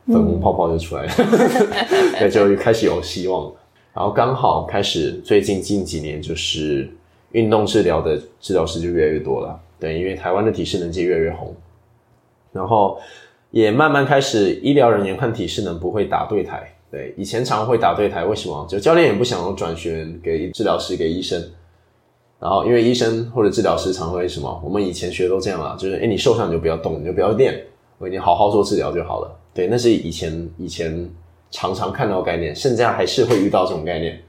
[0.06, 1.12] 粉红泡泡就出来了，
[2.18, 3.52] 对，就开始有希望。
[3.92, 6.88] 然后刚好开始最近近几年，就是
[7.32, 9.60] 运动治疗的治疗师就越来越多了。
[9.80, 11.52] 对，因为台湾的体适能界越来越红。
[12.52, 12.98] 然后
[13.50, 16.72] 也慢慢开始，医疗人员看体适能不会打对台。
[16.90, 18.66] 对，以前常会打对台，为什么？
[18.68, 21.42] 就教练也不想转学给治疗师给医生。
[22.38, 24.60] 然后因为医生或者治疗师常会什么？
[24.62, 27.64] 我们以前学都这样啦，就是哎，你受伤你就不要动，你就不要练，
[27.98, 29.38] 我给你好好做治疗就好了。
[29.54, 31.08] 对，那是以前以前
[31.50, 34.20] 常常看到概念，现在还是会遇到这种概念。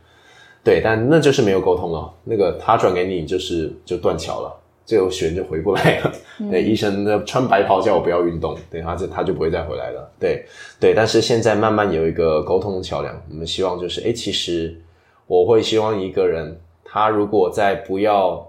[0.63, 2.13] 对，但那就是没有沟通了。
[2.23, 4.62] 那个他转给你，就是就断桥了。
[4.85, 6.11] 这个学员就回过来了，
[6.51, 10.45] 对医生的穿白袍叫我不要运动，对他就他就不会再回来了，对
[10.79, 10.93] 对。
[10.93, 14.77] 但是现在慢慢有一个沟通的桥梁，我们希望就是，哎，其实
[15.25, 18.45] 我会希望一个人，他如果在不要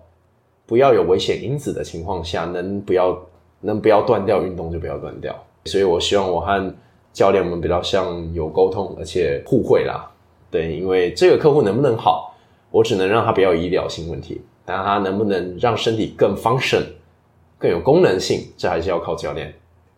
[0.66, 3.16] 不要有危险因子的情况下，能不要
[3.60, 5.32] 能不要断掉运动就不要断掉。
[5.66, 6.74] 所以我希望我和
[7.12, 10.10] 教练们比较像有沟通，而且互惠啦，
[10.50, 12.34] 对，因为这个客户能不能好，
[12.72, 14.42] 我只能让他不要医疗性问题。
[14.64, 16.82] 但他能不能让身体更 function、
[17.58, 19.52] 更有功能性，这还是要靠教练，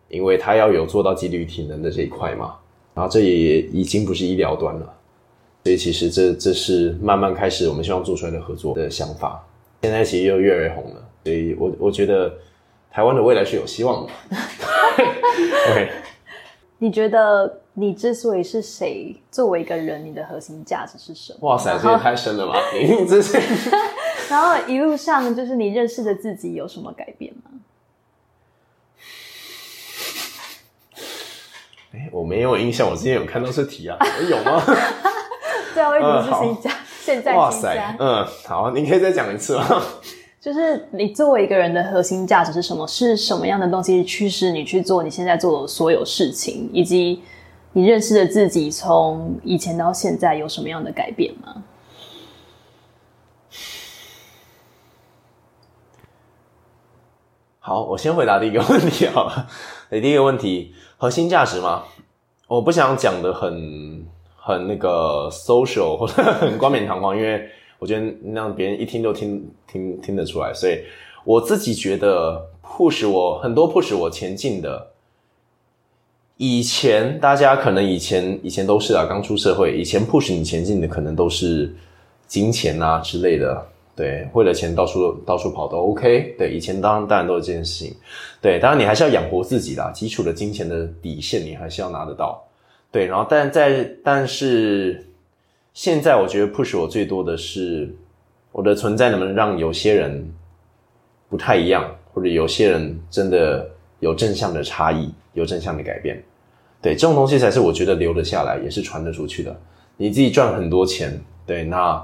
[0.09, 2.55] 因为他要有做到纪律体能的这一块嘛。
[2.93, 4.93] 然后这也已经不是医疗端了，
[5.63, 9.47] 所以其实这这是慢慢开始我们希望做出来的合作的想法。
[9.83, 12.33] 现在其实又越来越红了，所以我我觉得
[12.89, 14.11] 台湾的未来是有希望的。
[15.71, 15.89] OK，
[16.79, 21.47] 你觉得你之所以是谁，作为一个人，你的核心价值是什么？
[21.47, 22.59] 哇塞，这也太深了吧！
[22.73, 23.37] 你这是。
[24.29, 27.51] 然后一路上，就是你认识的自己有什么改变吗？
[31.93, 33.97] 哎，我没有印象，我之前有看到这题啊，
[34.29, 34.61] 有吗？
[35.73, 36.71] 对啊，为什么是新家？
[37.01, 37.95] 现在哇塞？
[37.99, 39.81] 嗯，好，你可以再讲一次吗？
[40.41, 42.85] 就是你作为一个人的核心价值是什么？
[42.87, 46.69] 是什么样的东西驱使你去做你现在做的所有事情？
[46.73, 47.21] 以及
[47.71, 51.63] 你认识的自己从以前到现在有什么样的改变吗？
[57.67, 59.45] 好，我先回答第一个问题啊。
[59.91, 61.83] 第一个问题，核心价值嘛，
[62.47, 64.05] 我不想讲的很
[64.37, 67.45] 很那个 social 或者很冠冕堂皇，因为
[67.77, 70.53] 我觉得让别人一听就听听听得出来。
[70.53, 70.79] 所以
[71.25, 74.91] 我自己觉得 push 我很多 push 我前进的，
[76.37, 81.75] 以前大家可能以前以前都是啊，刚出社会，以前 push 你前进的可能都是
[82.27, 83.67] 金钱啊之类的。
[83.97, 86.35] 对，为了钱到处到处跑都 OK。
[86.37, 87.97] 对，以前当然当然都是这件事情。
[88.39, 92.39] 对，当然你还是要养活自己啦，基础的金钱的底线你还是要拿得到。
[92.91, 95.03] 对，然后但在但是
[95.73, 97.91] 现在我觉得 push 我最多的是
[98.51, 100.31] 我的存在能不能让有些人
[101.27, 103.67] 不太一样，或者有些人真的
[103.99, 106.23] 有正向的差异，有正向的改变。
[106.83, 109.59] 对，这种东西才是我觉得留得下来，也是传得出去的。
[109.97, 111.99] 你自己赚很多钱，对，那。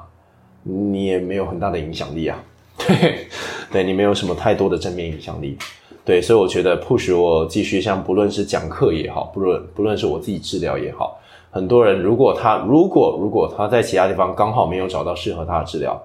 [0.64, 2.42] 你也没有很大的影响力啊，
[2.80, 3.28] 对，
[3.72, 5.58] 对你没有什么太多的正面影响力，
[6.06, 11.20] 对，所以我觉得 push 我继续像不论是讲课也好，不论不论是我自己治疗也好，
[11.52, 16.02] 很多人如果他如果如果他在其他地方刚好没有找到适合他的治疗，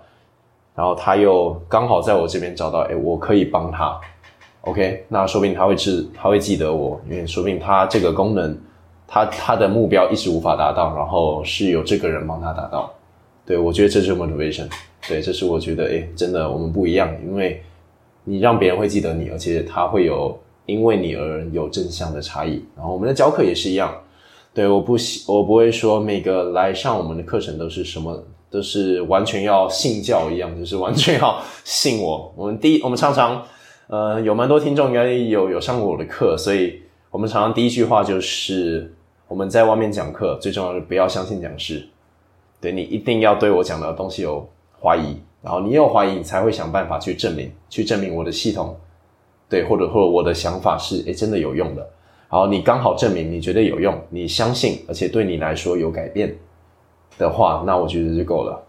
[0.74, 3.98] 然后他又刚好在我这边找到，哎，我可以帮他
[4.62, 8.56] ，OK，那说不定他会记他会记得我，因为说不定他这个功能，
[9.06, 12.92] 他他的目标一直无法达到，然后是有这个人帮他达到。
[13.48, 14.68] 对，我觉得这是 motivation。
[15.08, 17.62] 对，这是我觉得，哎，真的我们不一样，因为
[18.24, 22.62] 你让别人会记得你，而且他会有因为你而有正向的差异。
[22.76, 23.90] 然后我们的教课也是一样，
[24.52, 32.30] 对，我不喜我不会说每个来上我们的课程都是什么，都是完全要信教一样，就是完全要信我。
[32.36, 33.42] 我们第一，我们常常
[33.86, 38.92] 呃有蛮多听众应该有有上过我的课，所以我们常常第一句话就是
[39.26, 41.88] 我们在外面讲课，最重要的不要相信讲师，
[42.60, 44.48] 对你一定要对我讲的东西有
[44.80, 45.16] 怀疑。
[45.40, 48.76] 然后你有怀疑，你才会想办法去证明，去证明我的系统，
[49.48, 51.88] 对，或者或者我的想法是诶真的有用的。
[52.28, 56.36] 然后你刚好证明你觉得有用，你相信，而且对你来说有改变
[57.16, 58.60] 的话，那我觉得就够了。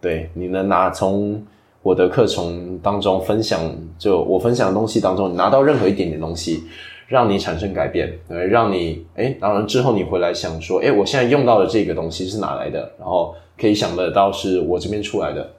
[0.00, 1.40] 对，你能拿从
[1.82, 3.60] 我的课程当中分享，
[3.96, 6.64] 就我分享的东西当中，拿到任何一点点东西，
[7.08, 12.92] 让你产生改变，对，让你诶，然后之后你回来想说，诶，我现在用到的这个东西是哪来的？
[12.98, 15.50] 然后可以想得到是我这边出来的。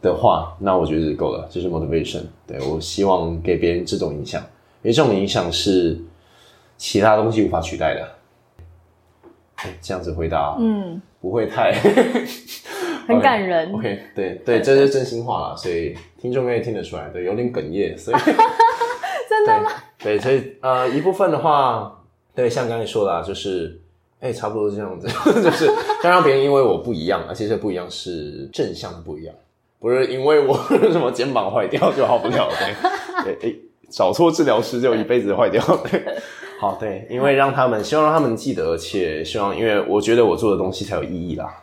[0.00, 2.20] 的话，那我觉得够了，这是 motivation。
[2.46, 4.40] 对我希望给别人这种影响，
[4.82, 5.98] 因为这种影响是
[6.76, 8.08] 其他东西无法取代的。
[9.80, 11.72] 这样子回答，嗯，不会太
[13.08, 13.72] 很感人。
[13.72, 18.16] OK，对对，这是真心话了，所以听众可以听得出来，对，有点哽咽，所以
[19.26, 19.70] 真的吗？
[20.04, 22.00] 对，所以呃，一部分的话，
[22.34, 23.80] 对，像刚才说的，就是
[24.20, 25.08] 哎，差不多是这样子，
[25.42, 25.66] 就是
[26.04, 29.34] 要让别人因为我不一样，而且这不一样是正向的不一样。
[29.80, 30.56] 不是因为我
[30.92, 32.48] 什么肩膀坏掉就好不了，
[33.24, 36.02] 对，对，找错治疗师就一辈子坏掉，对，
[36.60, 41.62] 好，对，因为让他们希望让他们记得，而且希望，因为我觉得我做的东西才有意义啦。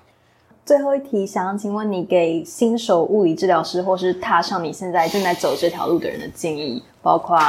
[0.63, 7.39] 最后一题，想要请问你给新手物理治疗师，或是踏上你现在正在走这条路的人的建议，包括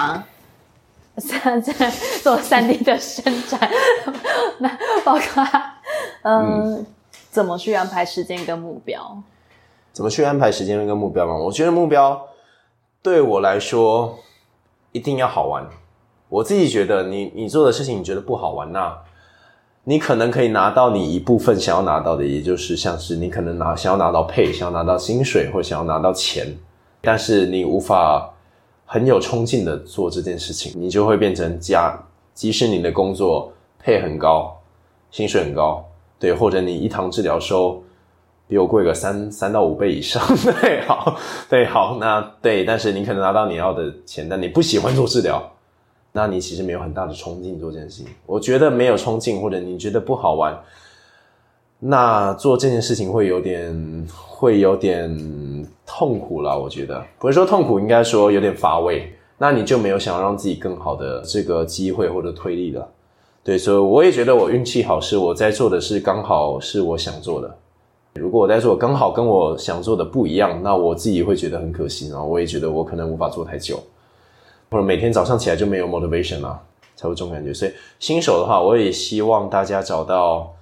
[1.21, 1.91] 现在
[2.23, 3.61] 做三 D 的伸展，
[4.59, 4.69] 那
[5.05, 5.47] 包括
[6.23, 6.87] 嗯，
[7.31, 9.23] 怎么去安排时间跟目标？
[9.93, 11.35] 怎么去安排时间跟目标嘛？
[11.37, 12.29] 我觉得目标
[13.03, 14.19] 对我来说
[14.93, 15.67] 一定要好玩。
[16.31, 18.97] 我自己觉得，你你做的事情你觉得不好玩，那
[19.85, 26.57] 你可能可以拿到你一部分想要拿到的，也就是像是你可能拿想要拿到配，想要拿到薪水，或想要拿到钱，
[27.03, 28.33] 但是你无法
[28.93, 31.99] 很有冲劲的做这件事情，你就会变成加，
[32.35, 34.55] 即使你的工作配很高，
[35.11, 35.83] 薪水很高，
[36.21, 37.83] 对，或者你一堂治疗收。
[38.49, 40.23] 比我贵个三三到五倍以上，
[40.61, 45.43] 对，好，对，好，那对，但是你可能拿到你要的钱，但你不喜欢做治疗，
[46.13, 48.09] 那你其实没有很大的冲劲做这件事情。
[48.27, 50.55] 我觉得没有冲劲，或者你觉得不好玩，
[51.85, 55.11] 那做这件事情会有点会有点
[55.85, 56.57] 痛苦了。
[56.57, 59.13] 我觉得不是说痛苦，应该说有点乏味。
[59.37, 62.89] 那你就没有想要让自己更好的这个机会或者推力了。
[63.43, 67.53] 对，所以我也觉得我运气好，是我在做的是刚好是我想做的。
[68.15, 73.83] 如果我在做刚好跟我想做的不一样，那我自己会觉得很可惜，然后我也觉得我可能无法做太久，
[74.71, 76.63] 或者每天早上起来就没有 motivation 啊，
[76.95, 77.53] 才会这种感觉。
[77.53, 80.55] 所以新手的话，我也希望大家找到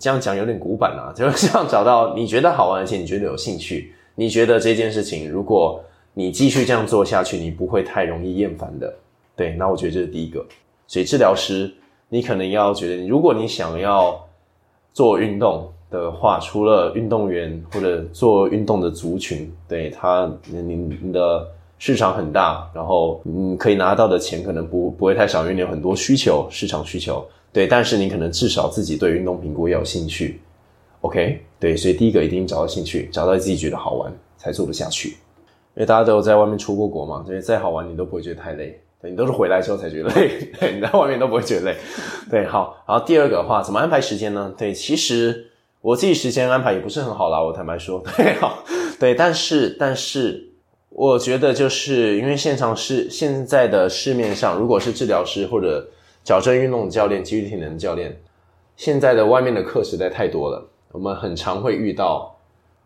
[0.00, 5.80] 这样讲有点古板啊， 就是这样找到你觉得好玩而且你觉得有兴趣，你觉得这件事情如果
[6.14, 8.92] 你继续这样做下去，你不会太容易厌烦的。
[9.36, 10.44] 对，那我觉得这是第一个。
[10.88, 11.72] 所以治疗师，
[12.08, 14.18] 你可能要觉得，如果你想要
[14.92, 15.70] 做运动。
[15.90, 21.44] 的话，除了运动员或者做运动的族群，对他，你你的
[21.80, 30.40] 市场很大，然后你可以拿到的钱可能不不会太少，因为你有很多需求，市场需求，对，但是你可能至少自己对运动评估要有兴趣
[31.00, 41.76] ，OK，对，所以第一个一定找到兴趣，找到自己觉得好玩才做得下去，因为大家都有在外面出过国嘛，所以再好玩你都不会觉得太累，对你都是回来之后才觉得累，对，你在外面都不会觉得累，
[42.30, 44.52] 对，好，然后第二个的话，怎么安排时间呢？
[44.56, 45.46] 对，其实。
[45.82, 48.62] 我自己时间安排也不是很好啦，我坦白说， 对，好，
[48.98, 50.50] 对，但是，但是，
[50.90, 55.88] 我觉得就是因为现场是现在的市面上，如果是治疗师或者
[56.30, 58.16] 矫正运动教练、肌力体能教练，
[58.76, 62.32] 现在的外面的课实在太多了，我们很常会遇到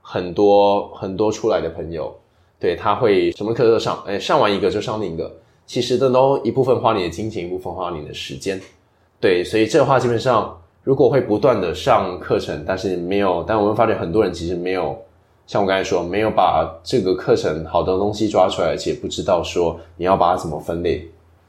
[0.00, 2.10] 很多很多出来的朋友，
[2.58, 5.30] 对他会什么课都上，哎，上完一个就上另一个，
[5.66, 8.58] 其实这都一部分花你的金钱，一部分花你的时间，
[9.20, 10.58] 对，所以这话基本上。
[10.82, 14.96] 如果会不断的上课程，但是没有，但我们发现很多人其实没有，
[15.46, 21.06] 像我刚才说，没有把这个课程好的东西抓出来，而且不知道说你要把它怎么分类。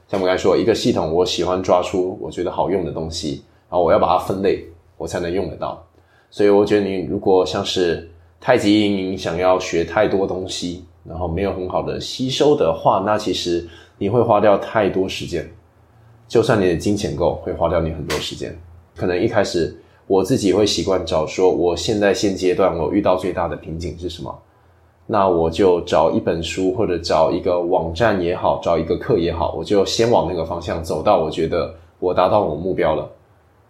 [0.08, 4.64] 像我刚才说，一个系统，我喜欢抓出我觉得好用的东西，然后我要把它分类，
[4.96, 5.84] 我才能用得到。
[6.30, 8.08] 所以我觉得你如果像是
[8.40, 13.66] 太极营想要学太多东西，然后没有很好的吸收的话，那其实
[13.98, 15.48] 你会花掉太多时间。
[16.28, 18.56] 就算你的金钱够，会花掉你很多时间。
[18.94, 19.76] 可能一开始
[20.06, 24.36] 我自己会习惯找说，我现在现阶段我遇到最大的瓶颈是什么？
[25.06, 33.08] 那我就找一本书或者找一个网站也好，找一个课也好，我就先往那个方向走到我觉得我达到我目标了，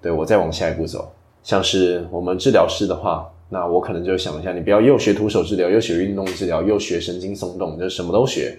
[0.00, 1.12] 对我再往下一步走。
[1.42, 8.58] 像是我们治疗师的话，那我可能就想一下，你不要又学徒手治疗，又学运动治疗，又学神经松动，就什么都学。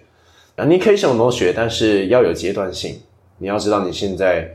[0.56, 2.96] 啊，你可以什么都学，但是要有阶段性。
[3.40, 4.50] 你要知道你现在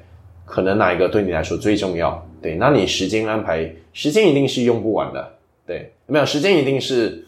[0.45, 2.27] 可能哪一个对你来说最重要。
[2.41, 5.33] 对，那你时间安排，时间一定是用不完的。
[5.67, 7.22] 对，没有时间一定是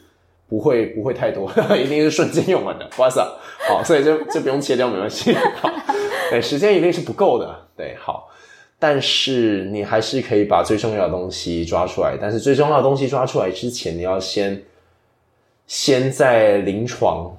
[0.48, 2.88] 不会不会太多， 一定是瞬间用完的。
[2.98, 3.20] 哇塞，
[3.68, 5.34] 好，所以就就不用切掉，没关系。
[5.56, 5.70] 好，
[6.30, 7.68] 对，时间一定是不够的。
[7.76, 8.28] 对，好，
[8.78, 12.16] 但是你还是可以把最重要的东西抓出来。
[12.20, 14.62] 但是最重要的东西抓出来之前，你要先
[15.66, 17.34] 先在临床。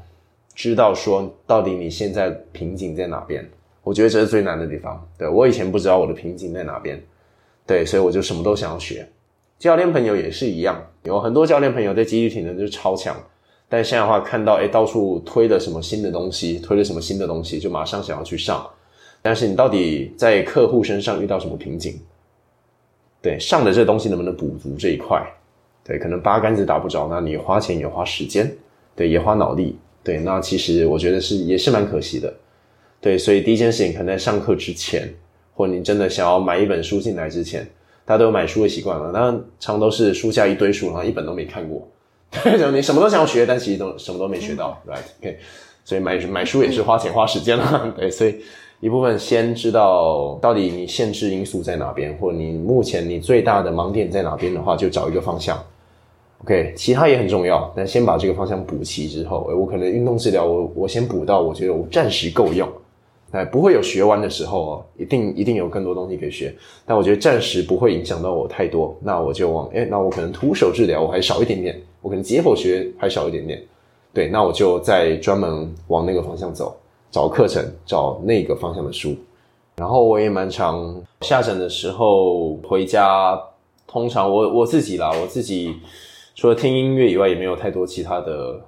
[0.56, 3.46] 知道说到底你现在瓶颈在哪边？
[3.84, 5.06] 我觉得这是最难的地方。
[5.18, 6.98] 对我以前不知道我的瓶颈在哪边，
[7.68, 9.06] 对，所以我就什么都想要学。
[9.58, 13.16] 教练朋友也是一样，有很多教练朋友在肌力体能就超强，
[13.70, 18.68] 但现在的话看到哎到处推的什么新的东西，推了什么新的东西，就马上想要去上。
[19.22, 22.00] 但是你到底在客户身上遇到什么瓶颈？
[23.22, 25.26] 对，上的这东西能不能补足这一块？
[25.84, 28.56] 对，可能八竿子打不着，那你花钱也花时间，
[28.96, 29.78] 对，也花脑力。
[30.04, 32.32] 对，那其实我觉得是也是蛮可惜的，
[33.02, 35.12] 对，所以第一件事情可能在上课之前，
[35.56, 37.68] 或你真的想要买一本书进来之前，
[38.06, 41.88] 大家都有买书的习惯了，那常都是书架一堆书，然后一本都没看过，
[42.44, 45.38] 对，你什么都想要学，但其实都什么都没学到，right？OK，
[45.84, 48.36] 所以买买书也是花钱花时间了， 对，所以
[48.80, 55.58] 一部分先知道到底你限制因素在哪边，或你目前你最大的盲点在哪边的话，就找一个方向。
[56.44, 62.70] OK，其他也很重要，但先把这个方向补齐之后，我可能运动治疗，我我先补到我觉得我暂时够用，
[63.36, 66.56] 哎，不会有学完的时候哦，一定一定有更多东西可以学，
[66.86, 73.62] 但我觉得暂时不会影响到我太多，那我就往，哎，那我可能徒手治疗我还少一点点，我可能解剖学还少一点点，
[74.14, 76.74] 对，那我就再专门往那个方向走，
[77.12, 79.14] 找课程，找那个方向的书，
[79.76, 83.38] 然后我也蛮常下诊的时候回家，
[83.86, 85.76] 通常我我自己啦，我自己。
[86.38, 88.60] 除了听音乐以外，也没有太多其他的，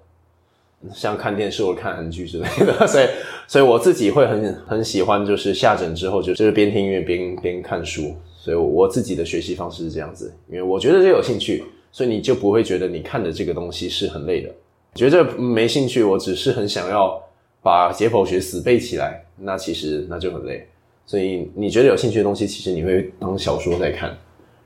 [0.94, 2.86] 像看电视或看韩剧之类的。
[2.88, 3.08] 所以，
[3.48, 8.16] 所以我自己会很很喜欢，就是下诊之后就就是边听音乐边边看书。
[8.40, 14.50] 所以我自己的学习方式是这样子，因为我觉得这有兴趣，所以你就不会觉得你看的这个东西是很累的。
[14.96, 17.22] 觉得没兴趣，我只是很想要
[17.62, 20.66] 把解剖学死背起来，那其实那就很累。
[21.06, 24.10] 所以你觉得有兴趣的东西，其实你会当小说在看。
[24.10, 24.18] 然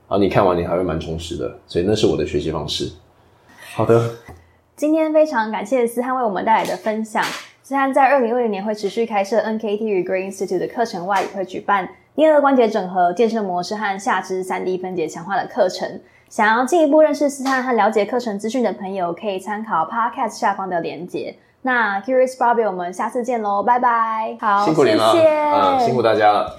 [0.10, 2.92] 后你看完，你还会蛮充实的，所以那是我的学习方式。
[3.74, 4.12] 好的，
[4.76, 7.24] 今天非常感谢思翰为我们带来的分享。
[7.62, 16.02] 思翰在二零二零年会持续开设 NKT 与 Green Institute 的课程外，也会举办颞颌关节整合、健身模式和下肢三 D 分解强化的课程。
[16.30, 21.36] 想要进一步认识思翰和了解课程资讯的朋友，可以参考 Podcast 下方的连结。
[21.62, 24.36] 那 Curious Barbie，我们下次见喽，拜拜。
[24.42, 26.58] 好，辛苦您了，嗯，辛苦大家了。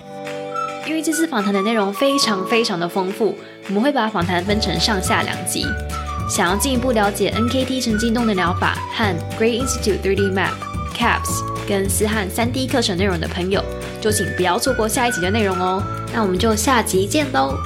[0.87, 3.35] 因为这次访谈的内容非常非常的丰富，
[3.69, 5.65] 我们会把访谈分成上下两集。
[6.29, 10.53] 想要进一步了解 NKT 神经动能疗法和 Great Institute 3D Map、
[10.97, 13.63] CAPS 跟思翰 3D 课程内容的朋友，
[14.01, 15.83] 就请不要错过下一集的内容哦。
[16.13, 17.57] 那我们就下集见喽。